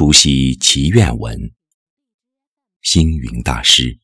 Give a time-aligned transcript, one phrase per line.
[0.00, 1.52] 熟悉祈愿文，
[2.80, 3.98] 星云大师。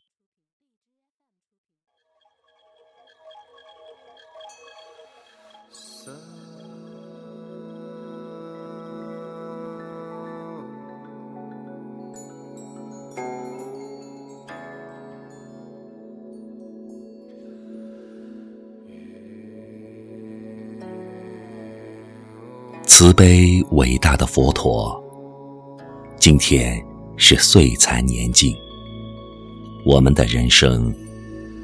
[22.86, 25.05] 慈悲伟大的佛陀，
[26.26, 26.84] 今天
[27.16, 28.52] 是岁残年尽，
[29.84, 30.92] 我们的人生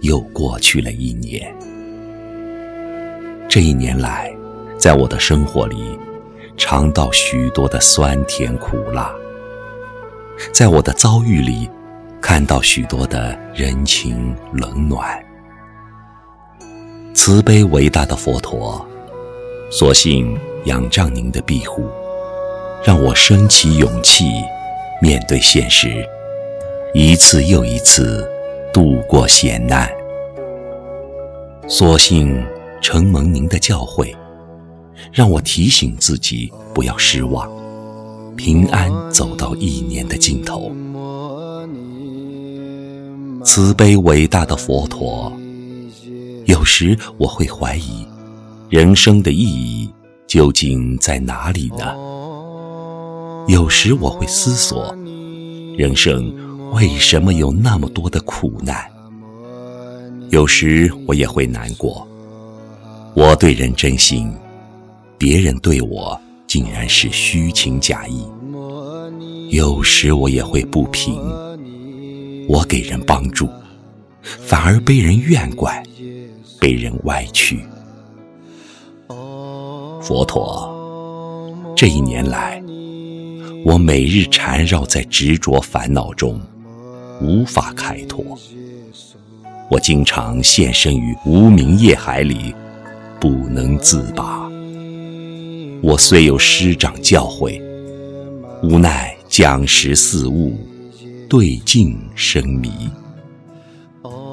[0.03, 1.53] 又过去了一年。
[3.49, 4.33] 这一年来，
[4.79, 5.99] 在我的生活里
[6.57, 9.13] 尝到许多的酸甜苦辣，
[10.53, 11.69] 在我的遭遇里
[12.21, 15.21] 看到许多的人情冷暖。
[17.15, 18.87] 慈悲伟大的佛陀，
[19.73, 20.39] 所幸。
[20.67, 21.89] 仰仗您的庇护，
[22.85, 24.25] 让我升起勇气，
[25.01, 26.05] 面对现实，
[26.93, 28.29] 一次又一次
[28.73, 29.89] 度过险难。
[31.69, 32.45] 所幸
[32.81, 34.13] 承蒙您的教诲，
[35.13, 37.49] 让我提醒自己不要失望，
[38.37, 40.73] 平安走到一年的尽头。
[43.45, 45.33] 慈悲伟大的佛陀，
[46.47, 48.05] 有时我会怀疑
[48.69, 49.89] 人生的意义。
[50.29, 51.95] 究竟在哪里呢？
[53.49, 54.95] 有时我会思索，
[55.77, 56.33] 人生
[56.73, 58.85] 为什么有那么多的苦难？
[60.31, 62.07] 有时我也会难过，
[63.15, 64.33] 我对人真心，
[65.19, 68.27] 别人对我竟然是虚情假意。
[69.51, 71.21] 有时我也会不平，
[72.49, 73.49] 我给人帮助，
[74.23, 75.83] 反而被人怨怪，
[76.61, 77.61] 被人歪曲。
[80.01, 80.73] 佛陀，
[81.77, 82.63] 这一年来，
[83.65, 86.41] 我每日缠绕在执着烦恼中，
[87.21, 88.25] 无法开脱。
[89.71, 92.55] 我经常现身于无明业海里，
[93.21, 94.51] 不能自拔。
[95.81, 97.61] 我虽有师长教诲，
[98.63, 100.59] 无奈讲识四悟，
[101.29, 102.91] 对镜生迷。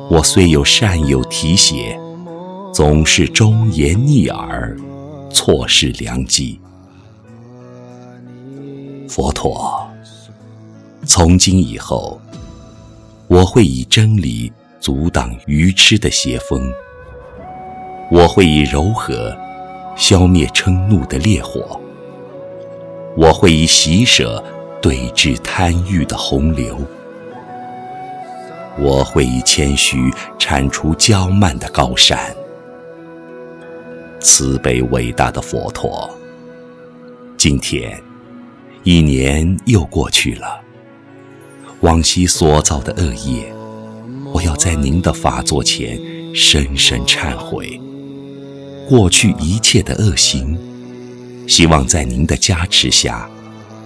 [0.10, 2.00] 我虽有善友提携，
[2.74, 4.76] 总是忠言逆耳。
[5.32, 6.60] 错失良机，
[9.20, 9.86] 佛陀，
[11.06, 12.18] 从今以后，
[13.28, 14.50] 我会以真理
[14.80, 16.62] 阻挡愚痴的邪风，
[18.10, 19.38] 我会以柔和
[19.98, 21.78] 消灭嗔怒的烈火，
[23.18, 24.42] 我会以喜舍
[24.82, 26.78] 对治贪欲的洪流，
[28.80, 32.18] 我会以谦虚铲除骄慢的高山。
[34.22, 36.10] 慈悲伟大的佛陀，
[37.36, 38.02] 今天
[38.84, 40.62] 一年又过去了，
[41.82, 43.52] 往昔所造的恶业，
[44.34, 46.00] 我要在您的法座前
[46.34, 47.78] 深深忏悔；
[48.88, 50.58] 过去一切的恶行，
[51.46, 53.30] 希望在您的加持下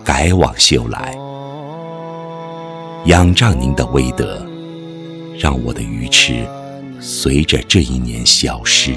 [0.04, 1.18] 改往修来。
[3.06, 4.46] 仰仗您的威德，
[5.40, 6.48] 让我的愚痴
[7.02, 8.94] 随着这一年消失。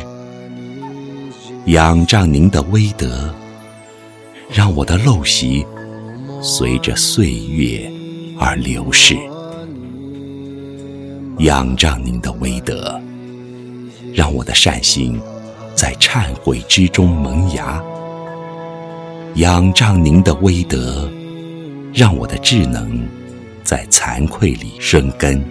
[1.67, 3.34] 仰仗您的威德，
[4.53, 5.67] 让我的陋习
[6.42, 7.91] 随着岁月
[8.38, 9.16] 而流逝；
[11.38, 13.00] 仰仗您的威德，
[14.12, 15.19] 让我的善心
[15.74, 17.82] 在忏悔之中萌芽；
[19.36, 21.10] 仰仗您的威德，
[21.92, 23.00] 让我的智能
[23.64, 25.42] 在惭愧里生根。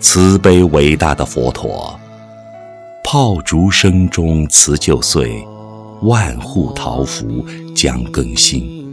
[0.00, 1.98] 慈悲伟大的佛陀。
[3.06, 5.46] 炮竹声中辞旧岁，
[6.02, 7.44] 万户桃符
[7.76, 8.83] 将更新。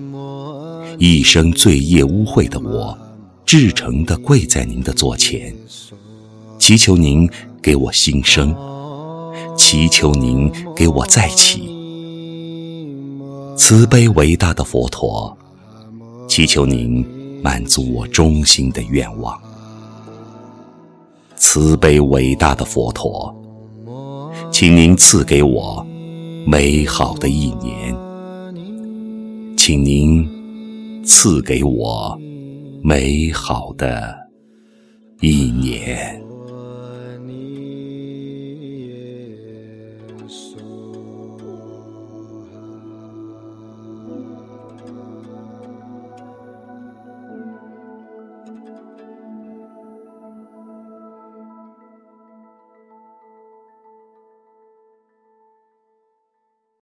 [0.97, 2.97] 一生罪业污秽的我，
[3.45, 5.53] 至诚地跪在您的座前，
[6.59, 7.29] 祈求您
[7.61, 8.55] 给我新生，
[9.57, 11.69] 祈求您给我再起。
[13.55, 15.35] 慈悲伟大的佛陀，
[16.27, 17.05] 祈求您
[17.43, 19.39] 满足我衷心的愿望。
[21.35, 23.35] 慈悲伟大的佛陀。
[24.51, 25.85] 请您赐给我
[26.45, 27.95] 美好的一年，
[29.57, 30.27] 请您
[31.03, 32.17] 赐给我
[32.83, 34.15] 美好的
[35.19, 36.30] 一年。